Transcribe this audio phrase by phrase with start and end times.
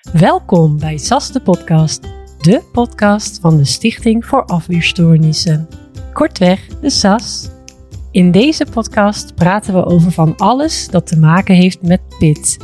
[0.00, 2.02] Welkom bij SAS de podcast,
[2.38, 5.68] de podcast van de Stichting voor Afweerstoornissen.
[6.12, 7.48] Kortweg, de SAS.
[8.10, 12.56] In deze podcast praten we over van alles dat te maken heeft met PID.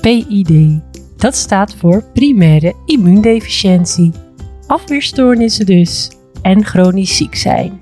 [0.00, 0.80] PID.
[1.16, 4.12] Dat staat voor primaire immuundeficiëntie.
[4.66, 6.10] Afweerstoornissen dus.
[6.42, 7.78] En chronisch ziek zijn.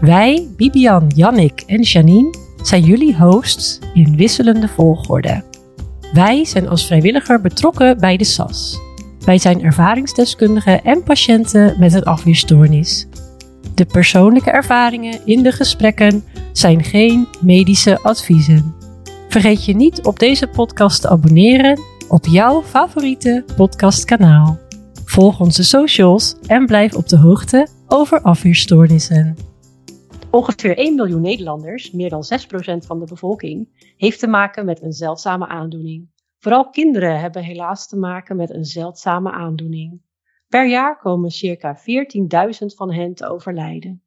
[0.00, 5.42] Wij, Bibian, Jannik en Janine, zijn jullie hosts in wisselende volgorde.
[6.12, 8.80] Wij zijn als vrijwilliger betrokken bij de SAS.
[9.24, 13.06] Wij zijn ervaringsdeskundigen en patiënten met een afweerstoornis.
[13.74, 18.74] De persoonlijke ervaringen in de gesprekken zijn geen medische adviezen.
[19.28, 24.58] Vergeet je niet op deze podcast te abonneren op jouw favoriete podcastkanaal.
[25.04, 29.47] Volg onze socials en blijf op de hoogte over afweerstoornissen.
[30.30, 34.92] Ongeveer 1 miljoen Nederlanders, meer dan 6% van de bevolking, heeft te maken met een
[34.92, 36.08] zeldzame aandoening.
[36.38, 40.02] Vooral kinderen hebben helaas te maken met een zeldzame aandoening.
[40.48, 44.02] Per jaar komen circa 14.000 van hen te overlijden.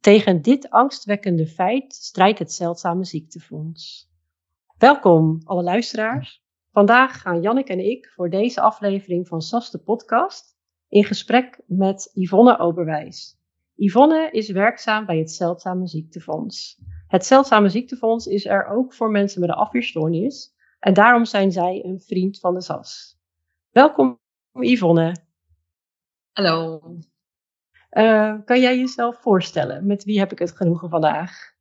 [0.00, 4.10] Tegen dit angstwekkende feit strijdt het Zeldzame Ziektefonds.
[4.78, 6.42] Welkom, alle luisteraars.
[6.72, 10.56] Vandaag gaan Jannik en ik voor deze aflevering van SAS de podcast
[10.88, 13.42] in gesprek met Yvonne Oberwijs.
[13.76, 16.80] Yvonne is werkzaam bij het Zeldzame Ziektefonds.
[17.06, 21.84] Het Zeldzame Ziektefonds is er ook voor mensen met een afweerstoornis en daarom zijn zij
[21.84, 23.18] een vriend van de SAS.
[23.70, 24.20] Welkom
[24.52, 25.16] Yvonne.
[26.32, 26.80] Hallo.
[27.90, 29.86] Uh, kan jij jezelf voorstellen?
[29.86, 31.52] Met wie heb ik het genoegen vandaag?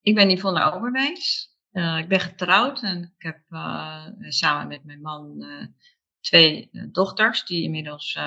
[0.00, 1.56] Ik ben Yvonne Overwijs.
[1.72, 5.46] Uh, ik ben getrouwd en ik heb uh, samen met mijn man
[6.20, 8.18] twee dochters die inmiddels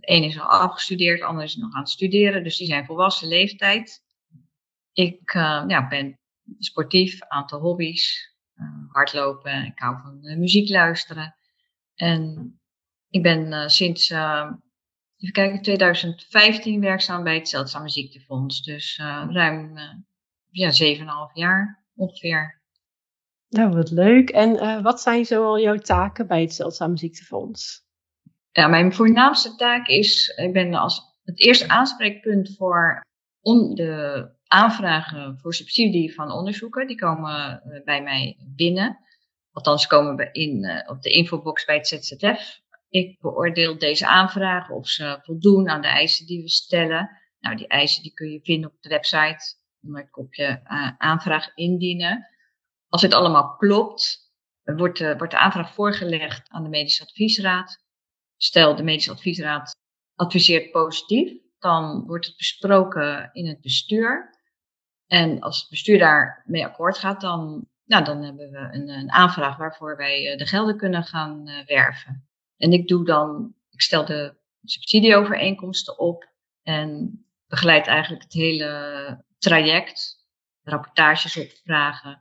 [0.00, 2.44] Eén is al afgestudeerd, de ander is nog aan het studeren.
[2.44, 4.02] Dus die zijn volwassen leeftijd.
[4.92, 6.18] Ik uh, ja, ben
[6.58, 8.30] sportief, aantal hobby's.
[8.54, 11.36] Uh, hardlopen, ik hou van uh, muziek luisteren.
[11.94, 12.52] En
[13.08, 18.62] ik ben sinds, even kijken, 2015 werkzaam bij het Zeldzame Ziektefonds.
[18.62, 18.96] Dus
[19.28, 19.78] ruim
[20.50, 20.70] ja,
[21.28, 22.62] 7,5 jaar ongeveer.
[23.48, 24.30] Nou, wat leuk.
[24.30, 27.84] En wat zijn zoal jouw taken bij het Zeldzame Ziektefonds?
[28.52, 33.00] Ja, mijn voornaamste taak is, ik ben als het eerste aanspreekpunt voor
[33.74, 36.86] de aanvragen voor subsidie van onderzoeken.
[36.86, 38.98] Die komen uh, bij mij binnen.
[39.52, 42.60] Althans, komen we in, uh, op de infobox bij het ZZF.
[42.88, 47.10] Ik beoordeel deze aanvragen of ze voldoen aan de eisen die we stellen.
[47.40, 49.60] Nou, die eisen die kun je vinden op de website.
[49.80, 52.26] Dan op je uh, aanvraag indienen.
[52.88, 54.32] Als het allemaal klopt,
[54.62, 57.81] wordt de, wordt de aanvraag voorgelegd aan de medische adviesraad.
[58.44, 59.76] Stel, de medische adviesraad
[60.14, 64.38] adviseert positief, dan wordt het besproken in het bestuur.
[65.06, 69.56] En als het bestuur daarmee akkoord gaat, dan, nou, dan hebben we een, een aanvraag
[69.56, 72.28] waarvoor wij eh, de gelden kunnen gaan uh, werven.
[72.56, 76.32] En ik doe dan, ik stel de subsidieovereenkomsten op
[76.62, 80.26] en begeleid eigenlijk het hele traject,
[80.62, 82.20] rapportages opvragen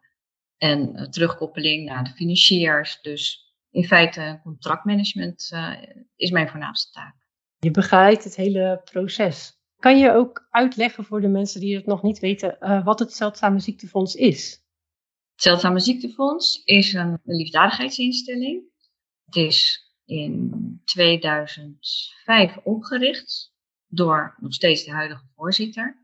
[0.58, 3.02] en uh, terugkoppeling naar de financiers.
[3.02, 5.74] Dus in feite contractmanagement uh,
[6.16, 7.16] is mijn voornaamste taak.
[7.60, 9.60] Je begeleidt het hele proces.
[9.80, 13.14] Kan je ook uitleggen voor de mensen die het nog niet weten uh, wat het
[13.14, 14.52] Zeldzame Ziektefonds is?
[15.32, 18.64] Het Zeldzame Ziektefonds is een liefdadigheidsinstelling.
[19.26, 23.54] Het is in 2005 opgericht
[23.88, 26.01] door nog steeds de huidige voorzitter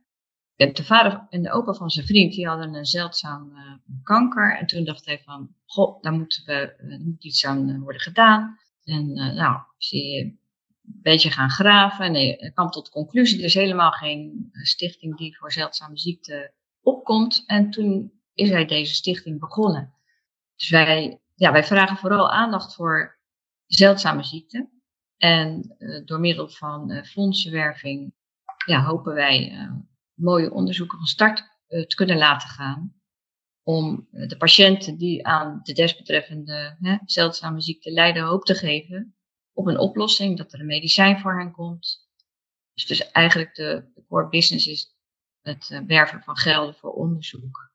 [0.57, 3.73] de vader en de opa van zijn vriend, die hadden een zeldzaam uh,
[4.03, 4.57] kanker.
[4.57, 8.01] En toen dacht hij van, goh, daar, moeten we, er moet iets aan uh, worden
[8.01, 8.59] gedaan.
[8.83, 10.39] En nou, is hij een
[10.83, 12.05] beetje gaan graven.
[12.05, 16.53] En hij kwam tot de conclusie, er is helemaal geen stichting die voor zeldzame ziekte
[16.81, 17.43] opkomt.
[17.45, 19.93] En toen is hij deze stichting begonnen.
[20.55, 23.19] Dus wij, ja, wij vragen vooral aandacht voor
[23.65, 24.69] zeldzame ziekten.
[25.17, 25.75] En
[26.05, 28.13] door middel van fondsenwerving
[28.65, 29.69] ja, hopen wij
[30.17, 32.95] mooie onderzoeken van start uh, te kunnen laten gaan.
[33.63, 39.15] Om uh, de patiënten die aan de desbetreffende hè, zeldzame ziekte lijden hoop te geven
[39.53, 42.09] op een oplossing, dat er een medicijn voor hen komt.
[42.73, 44.95] Dus, dus eigenlijk de, de core business is
[45.41, 47.71] het uh, werven van gelden voor onderzoek.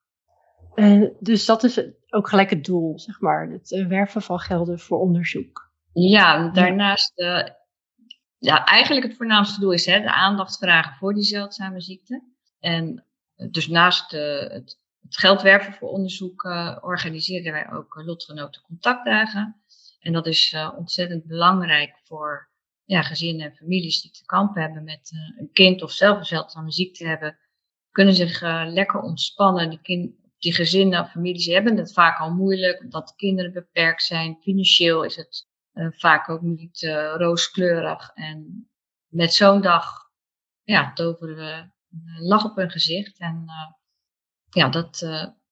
[0.75, 4.99] En dus dat is ook gelijk het doel, zeg maar, het werven van gelden voor
[4.99, 5.71] onderzoek.
[5.93, 7.13] Ja, daarnaast,
[8.39, 12.32] ja, eigenlijk het voornaamste doel is hè, de aandacht vragen voor die zeldzame ziekte.
[12.63, 13.05] En
[13.37, 18.63] eh, dus naast uh, het, het geld werven voor onderzoek uh, organiseren wij ook lotgenoten
[18.63, 19.63] contactdagen.
[20.01, 22.51] En dat is ontzettend belangrijk voor
[22.85, 26.73] ja, gezinnen en families die te kampen hebben met een kind of zelf een zeldzame
[26.73, 27.39] ziekte hebben.
[27.91, 29.71] Kunnen zich lekker ontspannen.
[29.71, 34.03] Die, kind, die gezinnen of families hebben het vaak al moeilijk omdat de kinderen beperkt
[34.03, 34.39] zijn.
[34.41, 35.47] Financieel is het
[35.97, 36.83] vaak ook niet
[37.17, 38.11] rooskleurig.
[38.15, 38.71] En
[39.07, 40.11] met zo'n dag
[40.63, 41.72] ja, toveren we
[42.21, 43.19] lach op hun gezicht.
[43.19, 43.45] En
[44.51, 45.07] ja, dat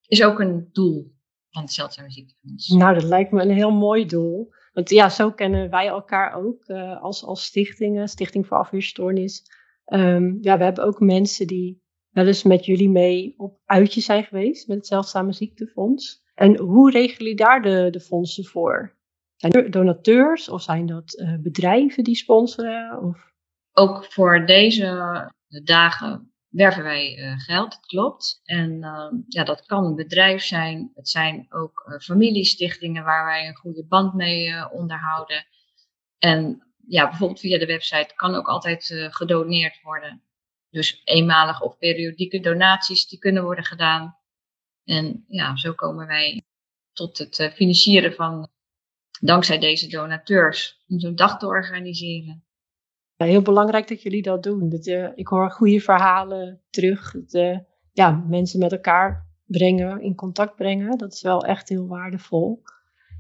[0.07, 1.15] is ook een doel
[1.51, 2.69] van het Zeldzame Ziektefonds.
[2.69, 4.53] Nou, dat lijkt me een heel mooi doel.
[4.73, 9.43] Want ja, zo kennen wij elkaar ook uh, als, als stichtingen, Stichting voor Afweerstoornis.
[9.87, 14.25] Um, ja, we hebben ook mensen die wel eens met jullie mee op uitje zijn
[14.25, 16.23] geweest met het Zeldzame Ziektefonds.
[16.35, 18.99] En hoe regelen jullie daar de, de fondsen voor?
[19.37, 23.03] Zijn er donateurs of zijn dat uh, bedrijven die sponsoren?
[23.03, 23.33] Of?
[23.73, 24.85] Ook voor deze
[25.65, 28.41] dagen werven wij uh, geld, dat klopt.
[28.45, 30.91] En uh, ja, dat kan een bedrijf zijn.
[30.95, 35.47] Het zijn ook uh, familiestichtingen waar wij een goede band mee onderhouden.
[36.19, 40.23] En ja, bijvoorbeeld via de website kan ook altijd gedoneerd worden.
[40.71, 44.19] Dus eenmalige of periodieke donaties die kunnen worden gedaan.
[44.85, 46.43] En ja, zo komen wij
[46.93, 48.51] tot het financieren van,
[49.21, 52.45] dankzij deze donateurs, om zo'n dag te organiseren
[53.29, 54.69] heel belangrijk dat jullie dat doen.
[54.69, 57.13] Dat, uh, ik hoor goede verhalen terug.
[57.13, 57.59] Dat, uh,
[57.93, 60.99] ja, mensen met elkaar brengen, in contact brengen.
[60.99, 62.63] Dat is wel echt heel waardevol.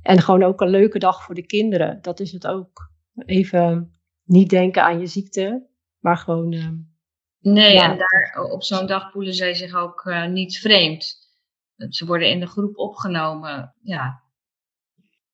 [0.02, 1.98] En gewoon ook een leuke dag voor de kinderen.
[2.02, 2.90] Dat is het ook.
[3.14, 3.92] Even
[4.24, 5.66] niet denken aan je ziekte,
[5.98, 6.52] maar gewoon.
[6.52, 6.68] Uh,
[7.40, 7.90] nee, ja.
[7.90, 11.18] en daar op zo'n dag voelen zij zich ook niet vreemd.
[11.76, 13.74] Ze worden in de groep opgenomen.
[13.82, 14.22] Ja,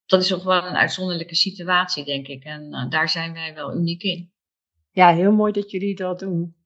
[0.06, 2.44] dat is toch wel een uitzonderlijke situatie, denk ik.
[2.44, 4.34] En daar zijn wij wel uniek in
[4.96, 6.56] ja, heel mooi dat jullie dat doen.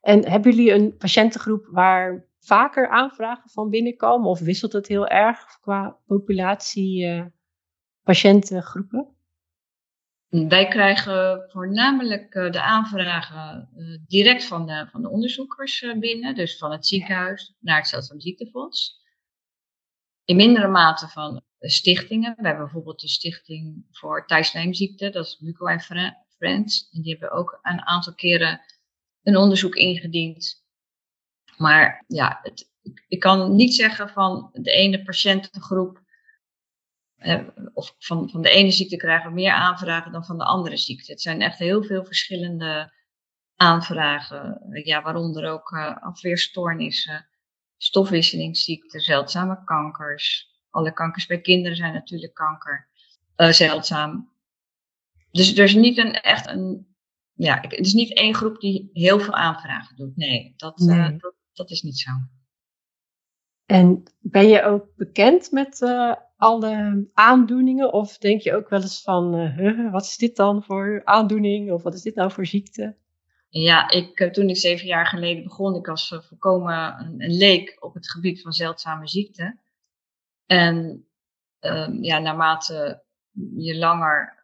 [0.00, 4.28] En hebben jullie een patiëntengroep waar vaker aanvragen van binnenkomen?
[4.28, 7.24] Of wisselt het heel erg qua populatie uh,
[8.02, 9.16] patiëntengroepen?
[10.28, 16.34] Wij krijgen voornamelijk uh, de aanvragen uh, direct van de, van de onderzoekers binnen.
[16.34, 19.00] Dus van het ziekenhuis naar het Zeldzaam Ziektefonds.
[20.24, 22.34] In mindere mate van stichtingen.
[22.36, 25.10] We hebben bijvoorbeeld de Stichting voor Thijslijmziekte.
[25.10, 25.66] Dat is Muco
[26.40, 26.88] Friends.
[26.92, 28.60] En die hebben ook een aantal keren
[29.22, 30.64] een onderzoek ingediend.
[31.56, 32.70] Maar ja, het,
[33.08, 36.02] ik kan niet zeggen van de ene patiëntengroep
[37.16, 40.76] eh, of van, van de ene ziekte krijgen we meer aanvragen dan van de andere
[40.76, 41.12] ziekte.
[41.12, 42.92] Het zijn echt heel veel verschillende
[43.56, 47.28] aanvragen, ja, waaronder ook uh, afweerstoornissen,
[47.76, 50.48] stofwisselingsziekten, zeldzame kankers.
[50.70, 52.88] Alle kankers bij kinderen zijn natuurlijk kanker,
[53.36, 54.29] uh, zeldzaam.
[55.30, 56.86] Dus er is niet een, echt een,
[57.34, 60.16] ja, het is niet één groep die heel veel aanvragen doet.
[60.16, 62.10] Nee, dat, eh, dat, dat, is niet zo.
[63.66, 67.92] En ben je ook bekend met uh, alle aandoeningen?
[67.92, 71.72] Of denk je ook wel eens van, uh, wat is dit dan voor aandoening?
[71.72, 72.96] Of wat is dit nou voor ziekte?
[73.48, 77.94] Ja, ik, toen ik zeven jaar geleden begon, ik was voorkomen een, een leek op
[77.94, 79.60] het gebied van zeldzame ziekten.
[80.46, 81.06] En
[81.60, 83.02] um, ja, naarmate
[83.56, 84.39] je langer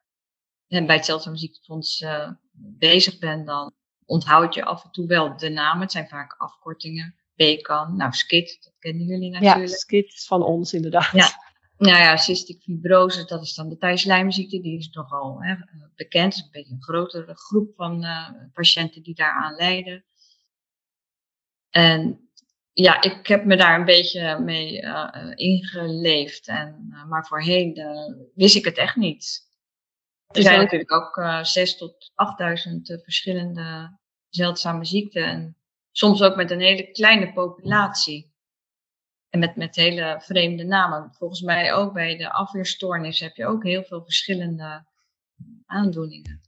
[0.68, 2.30] en bij het Zeldzame Ziektefonds uh,
[2.78, 3.74] bezig bent, dan
[4.04, 5.82] onthoud je af en toe wel de namen.
[5.82, 7.14] Het zijn vaak afkortingen.
[7.34, 9.68] BCAN, nou SKIT, dat kennen jullie natuurlijk.
[9.68, 11.12] Ja, SKIT is van ons inderdaad.
[11.12, 11.44] Ja.
[11.78, 15.54] Nou ja, cystic fibrose, dat is dan de thijslijmziekte, die is nogal hè,
[15.94, 16.34] bekend.
[16.34, 20.04] Het is een beetje een grotere groep van uh, patiënten die daaraan lijden.
[21.70, 22.30] En
[22.72, 26.48] ja, ik heb me daar een beetje mee uh, ingeleefd.
[26.48, 27.78] En, maar voorheen
[28.34, 29.45] wist ik het echt niet.
[30.26, 35.25] Er zijn natuurlijk ook uh, 6 tot 8000 uh, verschillende zeldzame ziekten.
[35.25, 35.56] En
[35.90, 38.35] soms ook met een hele kleine populatie.
[39.28, 41.14] En met, met hele vreemde namen.
[41.14, 44.87] Volgens mij ook bij de afweerstoornis heb je ook heel veel verschillende
[45.66, 46.40] aandoeningen.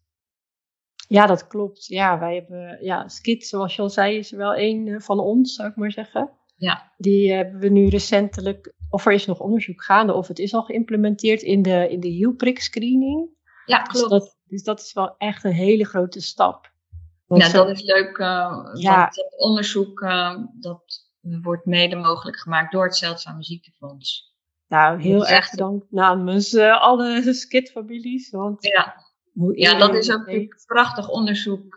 [1.09, 1.87] Ja, dat klopt.
[1.87, 5.21] Ja, wij hebben, ja, SKIT, zoals je al zei, is er wel één eh, van
[5.21, 6.31] ons, zou ik maar zeggen.
[6.57, 6.93] Ja.
[6.97, 10.63] Die hebben we nu recentelijk, of er is nog onderzoek gaande, of het is al
[10.63, 13.37] geïmplementeerd in de, in de hielprik screening.
[13.69, 14.11] Ja, dus klopt.
[14.11, 16.71] Dus dat, dus dat is wel echt een hele grote stap.
[17.27, 18.19] Want ja, dat is leuk.
[18.19, 19.05] Uh, ja.
[19.05, 24.37] het onderzoek uh, dat wordt mede mogelijk gemaakt door het Zeldzame Ziektefonds.
[24.69, 28.31] Nou, heel erg bedankt namens uh, alle skitfamilies.
[28.31, 28.95] Want ja.
[29.55, 31.77] ja, dat is ook natuurlijk prachtig onderzoek,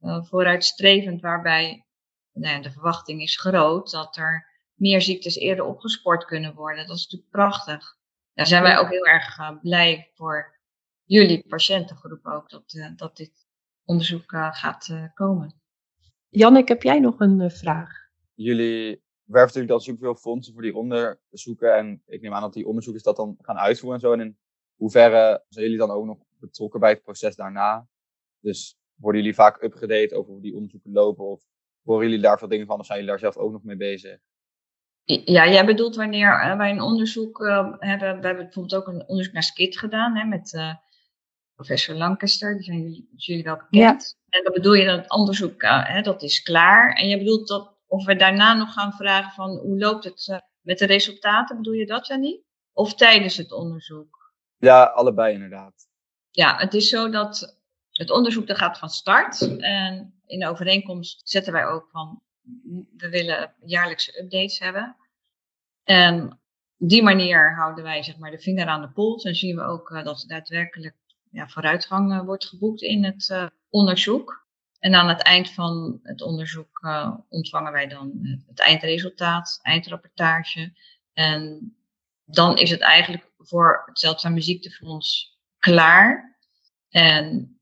[0.00, 1.86] vooruitstrevend, waarbij
[2.32, 6.86] nou ja, de verwachting is groot dat er meer ziektes eerder opgespoord kunnen worden.
[6.86, 7.96] Dat is natuurlijk prachtig.
[8.34, 10.60] Daar zijn wij ook heel erg blij voor
[11.04, 13.46] jullie patiëntengroep ook, dat, uh, dat dit
[13.84, 15.60] onderzoek uh, gaat uh, komen.
[16.28, 17.90] Jannik, heb jij nog een vraag?
[18.34, 21.76] Jullie werven natuurlijk dan superveel fondsen voor die onderzoeken.
[21.76, 24.12] En ik neem aan dat die onderzoekers dat dan gaan uitvoeren en zo.
[24.12, 24.38] En in
[24.76, 27.88] hoeverre zijn jullie dan ook nog betrokken bij het proces daarna?
[28.40, 31.24] Dus worden jullie vaak upgedate over hoe die onderzoeken lopen?
[31.24, 31.42] Of
[31.82, 32.78] horen jullie daar veel dingen van?
[32.78, 34.18] Of zijn jullie daar zelf ook nog mee bezig?
[35.04, 38.20] Ja, jij bedoelt wanneer wij een onderzoek uh, hebben.
[38.20, 40.74] We hebben bijvoorbeeld ook een onderzoek naar SKIT gedaan hè, met uh,
[41.54, 44.16] professor Lancaster, die zijn jullie, jullie wel bekend.
[44.28, 46.92] En dan bedoel je dat het onderzoek, uh, hè, dat is klaar.
[46.92, 50.38] En je bedoelt dat of we daarna nog gaan vragen van hoe loopt het uh,
[50.60, 52.44] met de resultaten, bedoel je dat, Jannie?
[52.72, 54.32] Of tijdens het onderzoek?
[54.56, 55.88] Ja, allebei inderdaad.
[56.30, 59.58] Ja, het is zo dat het onderzoek dat gaat van start.
[59.58, 62.22] En in de overeenkomst zetten wij ook van,
[62.96, 64.96] we willen jaarlijkse updates hebben.
[65.84, 66.40] En
[66.78, 69.62] op die manier houden wij zeg maar, de vinger aan de pols en zien we
[69.62, 70.96] ook uh, dat er daadwerkelijk
[71.32, 74.46] ja, vooruitgang uh, wordt geboekt in het uh, onderzoek.
[74.78, 76.86] En aan het eind van het onderzoek
[77.28, 78.12] ontvangen wij dan
[78.46, 80.72] het eindresultaat, eindrapportage.
[81.12, 81.74] En
[82.24, 86.38] dan is het eigenlijk voor het Zeldzame Ziektefonds klaar.
[86.88, 87.56] En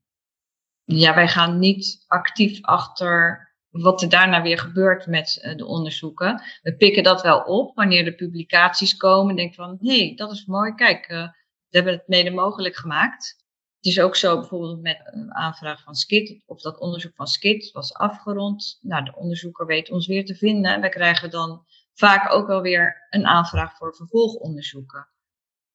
[0.83, 6.43] ja, wij gaan niet actief achter wat er daarna weer gebeurt met de onderzoeken.
[6.61, 9.35] We pikken dat wel op wanneer de publicaties komen.
[9.35, 10.73] Denk van, hé, hey, dat is mooi.
[10.75, 13.40] Kijk, we hebben het mede mogelijk gemaakt.
[13.81, 17.71] Het is ook zo bijvoorbeeld met een aanvraag van SKIT, of dat onderzoek van SKIT
[17.71, 18.77] was afgerond.
[18.81, 20.73] Nou, de onderzoeker weet ons weer te vinden.
[20.73, 25.07] En wij krijgen dan vaak ook wel weer een aanvraag voor vervolgonderzoeken.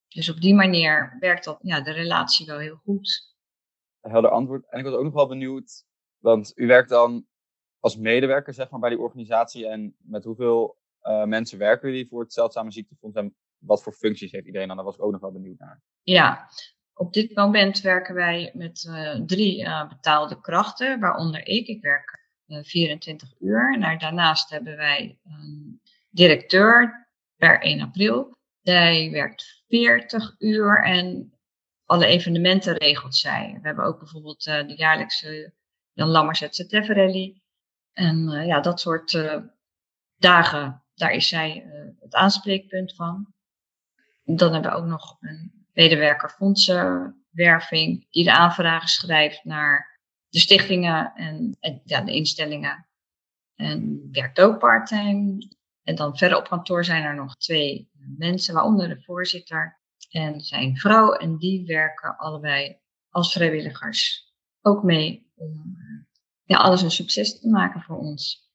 [0.07, 3.35] Dus op die manier werkt dat, ja, de relatie wel heel goed.
[4.01, 4.69] Helder antwoord.
[4.69, 5.85] En ik was ook nog wel benieuwd,
[6.17, 7.25] want u werkt dan
[7.79, 9.67] als medewerker zeg maar, bij die organisatie.
[9.67, 13.17] En met hoeveel uh, mensen werken jullie voor het Zeldzame Ziektefonds?
[13.17, 14.75] En wat voor functies heeft iedereen dan?
[14.75, 15.81] Daar was ik ook nog wel benieuwd naar.
[16.01, 16.49] Ja,
[16.97, 21.67] op dit moment werken wij met uh, drie uh, betaalde krachten, waaronder ik.
[21.67, 23.73] Ik werk 24 uur.
[23.73, 28.35] En daarnaast hebben wij een directeur per 1 april.
[28.61, 31.33] Hij werkt 40 uur en
[31.85, 33.57] alle evenementen regelt zij.
[33.61, 35.53] We hebben ook bijvoorbeeld de jaarlijkse
[35.93, 37.41] Jan Lammers ZZF Rally.
[37.93, 39.27] En ja, dat soort
[40.17, 41.65] dagen, daar is zij
[41.99, 43.33] het aanspreekpunt van.
[44.23, 51.13] Dan hebben we ook nog een medewerker fondsenwerving die de aanvragen schrijft naar de stichtingen
[51.15, 52.87] en, ja, de instellingen.
[53.55, 55.55] En werkt ook parttime.
[55.83, 60.77] En dan verder op kantoor zijn er nog twee mensen, waaronder de voorzitter en zijn
[60.77, 61.11] vrouw.
[61.13, 62.79] En die werken allebei
[63.09, 65.77] als vrijwilligers ook mee om
[66.43, 68.51] ja, alles een succes te maken voor ons.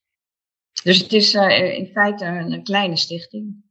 [0.82, 3.64] Dus het is uh, in feite een, een, kleine stichting.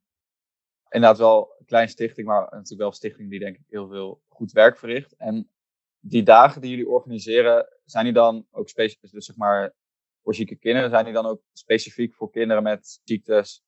[0.90, 4.22] Inderdaad wel een kleine stichting, maar natuurlijk wel een stichting die denk ik heel veel
[4.28, 5.16] goed werk verricht.
[5.18, 5.50] En
[6.00, 9.74] die dagen die jullie organiseren, zijn die dan ook specifiek, dus zeg maar
[10.24, 13.64] voor zieke kinderen, zijn die dan ook specifiek voor kinderen met ziektes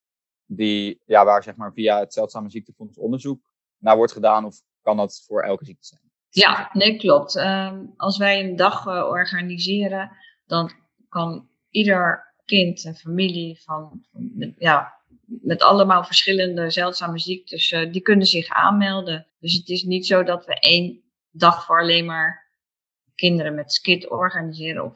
[0.46, 4.46] die, ja, waar zeg maar via het Zeldzame Ziektefonds onderzoek naar wordt gedaan?
[4.46, 6.02] Of kan dat voor elke ziekte zijn?
[6.30, 7.36] Ja, nee, klopt.
[7.36, 10.12] Uh, als wij een dag uh, organiseren,
[10.46, 10.72] dan
[11.10, 14.94] kan ieder kind en familie van, van ja,
[15.42, 19.28] met allemaal verschillende zeldzame ziektes, uh, die kunnen zich aanmelden.
[19.40, 22.52] Dus het is niet zo dat we één dag voor alleen maar
[23.16, 24.94] kinderen met skit organiseren of,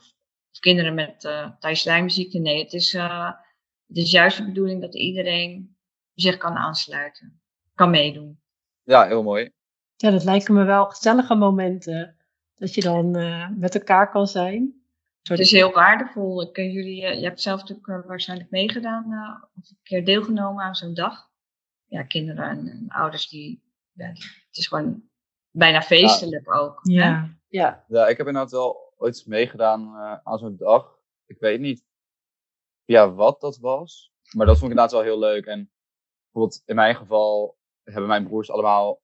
[0.51, 2.39] of kinderen met uh, thijslijmziekte.
[2.39, 3.31] Nee, het is, uh,
[3.87, 5.77] het is juist de bedoeling dat iedereen
[6.13, 7.41] zich kan aansluiten,
[7.73, 8.39] kan meedoen.
[8.83, 9.49] Ja, heel mooi.
[9.95, 12.15] Ja, dat lijken me wel gezellige momenten.
[12.55, 14.76] Dat je dan uh, met elkaar kan zijn.
[15.27, 16.41] Het is heel waardevol.
[16.41, 19.05] Ik, jullie, je hebt zelf natuurlijk waarschijnlijk meegedaan
[19.55, 21.29] of een keer deelgenomen aan zo'n dag.
[21.85, 25.09] Ja, kinderen en, en ouders die, ja, het is gewoon
[25.51, 26.53] bijna feestelijk ja.
[26.53, 26.79] ook.
[26.81, 27.21] Ja.
[27.21, 27.29] Hè?
[27.47, 27.85] ja.
[27.87, 30.99] Ja, ik heb inderdaad wel ooit meegedaan uh, aan zo'n dag.
[31.25, 31.85] Ik weet niet
[32.85, 35.45] ja, wat dat was, maar dat vond ik inderdaad wel heel leuk.
[35.45, 35.71] En
[36.23, 39.01] bijvoorbeeld in mijn geval hebben mijn broers allemaal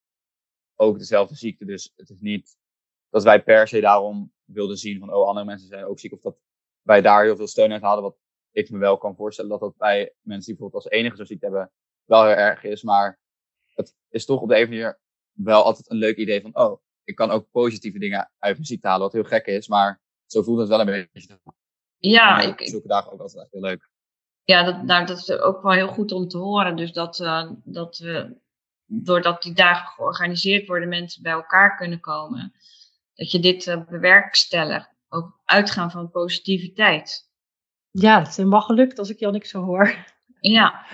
[0.76, 1.66] ook dezelfde ziekte.
[1.66, 2.58] Dus het is niet
[3.10, 6.14] dat wij per se daarom wilden zien van, oh, andere mensen zijn ook ziek.
[6.14, 6.38] Of dat
[6.82, 8.04] wij daar heel veel steun uit hadden.
[8.04, 8.18] Wat
[8.52, 11.46] ik me wel kan voorstellen dat dat bij mensen die bijvoorbeeld als enige zo'n ziekte
[11.46, 11.72] hebben
[12.06, 12.84] wel heel erg is.
[12.84, 13.20] Maar
[13.74, 15.00] het is toch op de een of andere manier
[15.34, 18.88] wel altijd een leuk idee van, oh, ik kan ook positieve dingen uit mijn ziekte
[18.88, 19.04] halen.
[19.04, 21.40] Wat heel gek is, maar zo voelt het wel een beetje.
[21.98, 23.90] Ja, ik, ik zulke dagen ook altijd heel leuk.
[24.44, 26.76] Ja, dat, nou, dat is ook wel heel goed om te horen.
[26.76, 28.38] Dus dat, uh, dat we,
[28.86, 32.54] doordat die dagen georganiseerd worden, mensen bij elkaar kunnen komen
[33.24, 34.90] dat je dit uh, bewerkstelligt.
[35.10, 37.32] Ook uitgaan van positiviteit.
[37.92, 40.06] Ja, dat is helemaal gelukt als ik Jannik zo hoor.
[40.40, 40.86] Ja.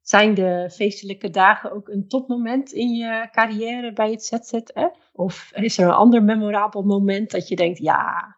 [0.00, 5.10] Zijn de feestelijke dagen ook een topmoment in je carrière bij het ZZF?
[5.12, 8.36] Of is er een ander memorabel moment dat je denkt, ja,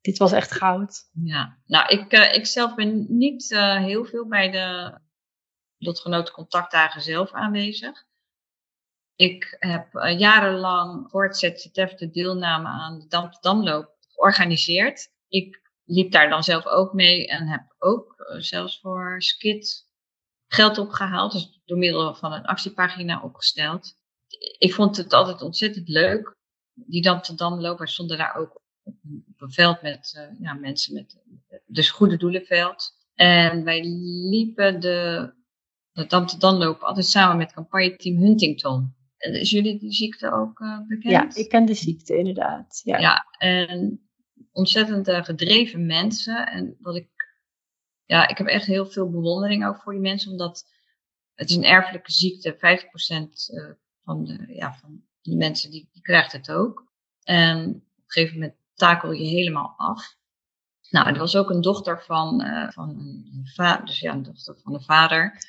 [0.00, 1.08] dit was echt goud?
[1.24, 4.98] Ja, nou, ik, uh, ik zelf ben niet uh, heel veel bij de
[5.78, 8.04] lotgenoten contactdagen zelf aanwezig.
[9.16, 15.08] Ik heb uh, jarenlang voor het ZZF de deelname aan de Amsterdamloop georganiseerd.
[15.28, 19.86] Ik liep daar dan zelf ook mee en heb ook uh, zelfs voor Skit
[20.46, 21.32] geld opgehaald.
[21.32, 23.96] Dus door middel van een actiepagina opgesteld.
[24.58, 26.36] Ik vond het altijd ontzettend leuk.
[26.74, 27.02] die
[27.36, 31.22] Dam lopers stonden daar ook op een, veld met ja, mensen met
[31.66, 32.90] dus goede doelenveld.
[33.14, 33.84] En wij
[34.30, 35.32] liepen de,
[35.92, 36.06] de
[36.38, 38.94] Dam lopen altijd samen met campagneteam Huntington.
[39.30, 41.34] Is jullie die ziekte ook bekend?
[41.34, 42.80] Ja, ik ken de ziekte inderdaad.
[42.84, 44.00] Ja, ja en
[44.52, 46.46] ontzettend gedreven mensen.
[46.46, 47.08] En wat ik,
[48.04, 50.64] ja, ik heb echt heel veel bewondering ook voor die mensen, omdat
[51.34, 52.54] het is een erfelijke ziekte.
[52.54, 53.70] 50% uh,
[54.02, 56.92] van de, ja, van de mensen die, die krijgt het ook.
[57.22, 60.16] En op een gegeven moment takel je helemaal af.
[60.90, 64.58] Nou, er was ook een dochter van, uh, van een vader, dus ja, een dochter
[64.62, 65.44] van de vader,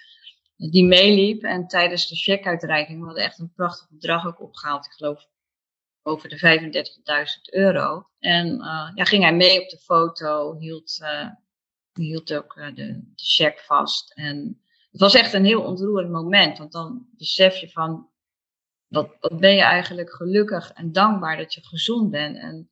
[0.56, 1.44] die meeliep.
[1.44, 4.86] En tijdens de checkuitreiking, we echt een prachtig bedrag ook opgehaald.
[4.86, 5.28] Ik geloof
[6.02, 6.62] over de
[7.38, 8.08] 35.000 euro.
[8.20, 11.30] En uh, ja, ging hij mee op de foto, hield, uh,
[11.94, 14.14] hield ook de, de check vast.
[14.14, 18.10] En het was echt een heel ontroerend moment, want dan besef je van,
[18.88, 22.38] wat, wat ben je eigenlijk gelukkig en dankbaar dat je gezond bent.
[22.38, 22.70] En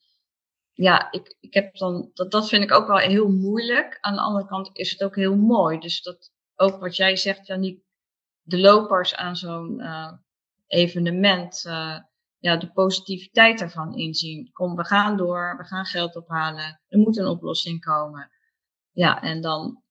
[0.73, 3.97] ja, ik, ik heb dan, dat, dat vind ik ook wel heel moeilijk.
[4.01, 5.79] Aan de andere kant is het ook heel mooi.
[5.79, 7.83] Dus dat, ook wat jij zegt, Janiek,
[8.41, 10.11] de lopers aan zo'n uh,
[10.67, 11.97] evenement, uh,
[12.37, 14.51] ja, de positiviteit ervan inzien.
[14.51, 18.31] Kom, we gaan door, we gaan geld ophalen, er moet een oplossing komen.
[18.91, 19.81] Ja, en dan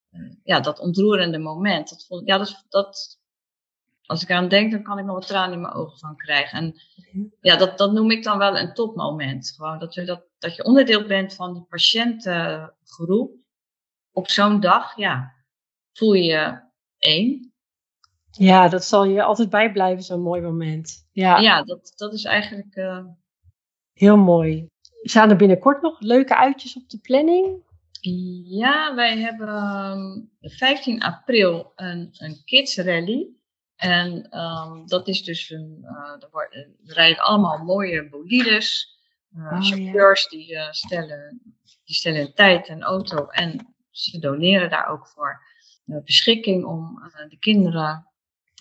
[0.42, 1.88] ja, dat ontroerende moment.
[1.88, 3.18] Dat vond, ja, dat, dat,
[4.06, 6.58] als ik aan denk, dan kan ik nog wat tranen in mijn ogen van krijgen.
[6.58, 6.74] En
[7.40, 9.52] ja, dat, dat noem ik dan wel een topmoment.
[9.56, 13.38] Gewoon dat, je dat, dat je onderdeel bent van die patiëntengroep.
[14.12, 15.34] Op zo'n dag, ja,
[15.92, 16.60] voel je je
[16.98, 17.52] één.
[18.30, 21.08] Ja, dat zal je altijd bijblijven, zo'n mooi moment.
[21.12, 22.76] Ja, ja dat, dat is eigenlijk...
[22.76, 23.04] Uh...
[23.92, 24.66] Heel mooi.
[25.02, 27.68] Zijn er binnenkort nog leuke uitjes op de planning?
[28.44, 33.28] Ja, wij hebben 15 ehm, april een, een kids rally.
[33.76, 38.98] En um, dat is dus een, uh, er, rijden allemaal mooie bolides.
[39.36, 41.40] Uh, oh, chauffeurs die, uh, stellen,
[41.84, 45.42] die stellen een tijd en auto en ze doneren daar ook voor
[45.84, 48.06] beschikking om de kinderen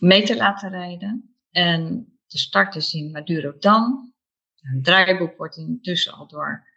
[0.02, 1.36] mee te laten rijden.
[1.52, 4.14] En de start is in Madurodam.
[4.62, 6.68] Een draaiboek wordt intussen al door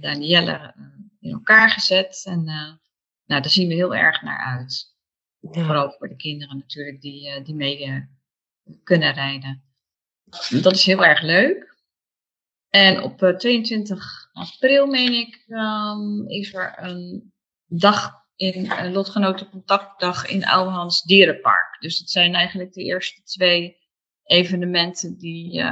[0.00, 0.74] Danielle
[1.20, 2.22] in elkaar gezet.
[2.26, 2.78] En nou,
[3.24, 4.96] daar zien we heel erg naar uit.
[5.40, 8.08] Vooral voor de kinderen natuurlijk die, die mee
[8.82, 9.62] kunnen rijden.
[10.62, 11.76] Dat is heel erg leuk.
[12.68, 17.32] En op 22 april, meen ik, um, is er een
[17.66, 21.76] dag in een lotgenoten contactdag in Ouwehans Dierenpark.
[21.80, 23.76] Dus dat zijn eigenlijk de eerste twee
[24.24, 25.62] evenementen die,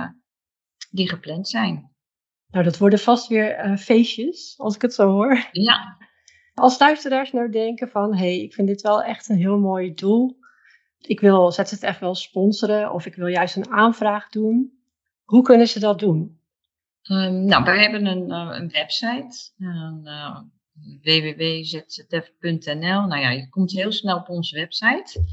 [0.91, 1.95] die gepland zijn.
[2.47, 5.49] Nou, dat worden vast weer uh, feestjes, als ik het zo hoor.
[5.53, 5.97] Ja.
[6.55, 9.95] Als luisteraars nou denken van, hé, hey, ik vind dit wel echt een heel mooi
[9.95, 10.37] doel.
[10.99, 14.73] Ik wil ZZF wel sponsoren of ik wil juist een aanvraag doen.
[15.25, 16.41] Hoe kunnen ze dat doen?
[17.11, 19.51] Um, nou, wij hebben een, uh, een website.
[21.03, 22.77] www.zzf.nl.
[23.07, 25.25] Nou ja, je komt heel snel op onze website.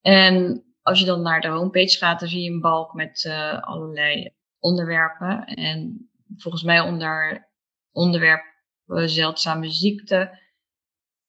[0.00, 3.62] En als je dan naar de homepage gaat, dan zie je een balk met uh,
[3.62, 5.44] allerlei onderwerpen.
[5.44, 7.48] En volgens mij onder
[7.92, 8.44] onderwerp
[8.86, 10.42] uh, zeldzame ziekte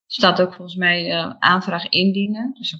[0.06, 2.54] staat ook volgens mij uh, aanvraag indienen.
[2.54, 2.80] Dus dan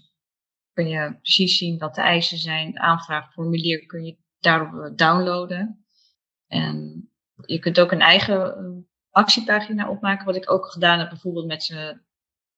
[0.74, 2.68] kun je precies zien wat de eisen zijn.
[2.68, 5.86] Het aanvraagformulier kun je daarop eh, downloaden.
[6.48, 7.10] En
[7.46, 12.00] je kunt ook een eigen actiepagina opmaken, wat ik ook gedaan heb, bijvoorbeeld met ze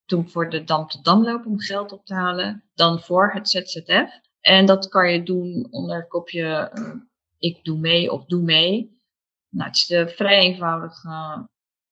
[0.04, 3.50] toen voor de Dam te Dam lopen om geld op te halen, dan voor het
[3.50, 4.20] ZZF.
[4.40, 6.94] En dat kan je doen onder het kopje uh,
[7.38, 9.00] ik doe mee of doe mee.
[9.48, 11.42] Nou, het is vrij eenvoudig uh,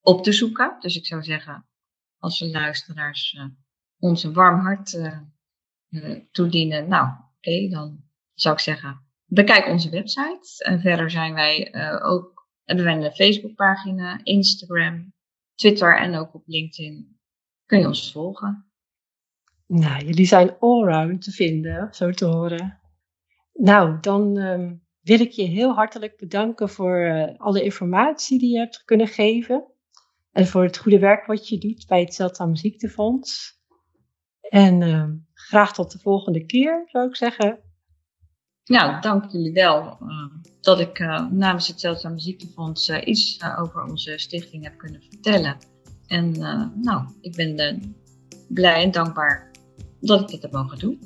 [0.00, 0.76] op te zoeken.
[0.80, 1.66] Dus ik zou zeggen,
[2.18, 3.44] als we luisteraars uh,
[3.98, 4.98] ons een warm hart
[6.30, 10.64] toedienen, nou, oké, dan zou ik zeggen, bekijk onze website.
[10.64, 12.35] En verder zijn wij ook,
[12.66, 15.12] hebben wij een Facebookpagina, Instagram,
[15.54, 17.18] Twitter en ook op LinkedIn.
[17.66, 18.70] Kun je ons volgen.
[19.66, 22.80] Nou, jullie zijn allround te vinden, zo te horen.
[23.52, 28.58] Nou, dan um, wil ik je heel hartelijk bedanken voor uh, alle informatie die je
[28.58, 29.64] hebt kunnen geven.
[30.32, 33.60] En voor het goede werk wat je doet bij het Zeldzame Ziektefonds.
[34.40, 37.65] En uh, graag tot de volgende keer, zou ik zeggen.
[38.66, 40.24] Nou, dank jullie wel uh,
[40.60, 40.98] dat ik
[41.30, 45.56] namens het Zeldzame Ziektefonds iets over onze stichting heb kunnen vertellen.
[46.06, 46.30] En
[46.82, 47.94] nou, ik ben
[48.48, 49.50] blij en dankbaar
[50.00, 51.00] dat ik dit heb mogen doen.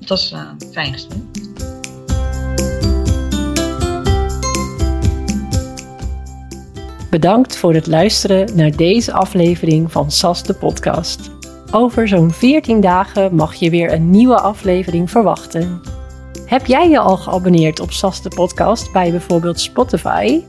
[0.00, 0.34] Het was
[0.72, 1.20] fijn gesprek.
[7.10, 11.30] Bedankt voor het luisteren naar deze aflevering van SAS de podcast.
[11.70, 15.80] Over zo'n 14 dagen mag je weer een nieuwe aflevering verwachten.
[16.52, 20.42] Heb jij je al geabonneerd op SAS de podcast bij bijvoorbeeld Spotify?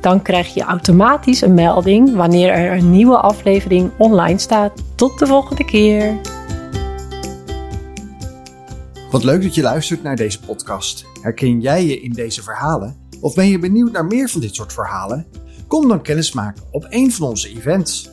[0.00, 4.82] Dan krijg je automatisch een melding wanneer er een nieuwe aflevering online staat.
[4.94, 6.20] Tot de volgende keer.
[9.10, 11.04] Wat leuk dat je luistert naar deze podcast.
[11.22, 12.96] Herken jij je in deze verhalen?
[13.20, 15.26] Of ben je benieuwd naar meer van dit soort verhalen?
[15.66, 18.10] Kom dan kennismaken op een van onze events.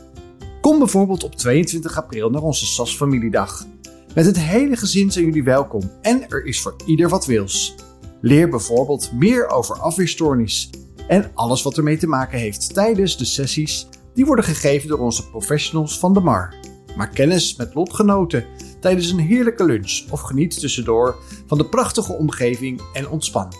[0.61, 3.65] Kom bijvoorbeeld op 22 april naar onze SAS Familiedag.
[4.13, 7.75] Met het hele gezin zijn jullie welkom en er is voor ieder wat wils.
[8.21, 10.69] Leer bijvoorbeeld meer over afweerstoornis
[11.07, 15.29] en alles wat ermee te maken heeft tijdens de sessies die worden gegeven door onze
[15.29, 16.55] professionals van de MAR.
[16.95, 18.45] Maak kennis met lotgenoten
[18.79, 21.15] tijdens een heerlijke lunch of geniet tussendoor
[21.45, 23.53] van de prachtige omgeving en ontspan.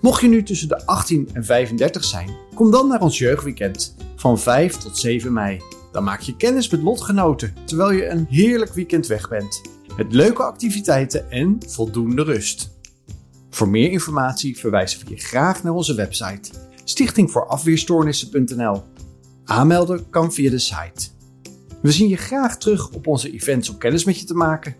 [0.00, 4.38] Mocht je nu tussen de 18 en 35 zijn, kom dan naar ons jeugdweekend van
[4.38, 5.60] 5 tot 7 mei.
[5.92, 9.60] Dan maak je kennis met lotgenoten terwijl je een heerlijk weekend weg bent.
[9.96, 12.76] Met leuke activiteiten en voldoende rust.
[13.50, 16.50] Voor meer informatie verwijzen we je graag naar onze website
[16.84, 18.82] stichtingvoorafweerstoornissen.nl.
[19.44, 21.08] Aanmelden kan via de site.
[21.82, 24.76] We zien je graag terug op onze events om kennis met je te maken.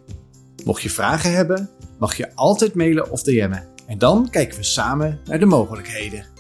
[0.65, 3.67] Mocht je vragen hebben, mag je altijd mailen of DM'en.
[3.87, 6.38] En dan kijken we samen naar de mogelijkheden.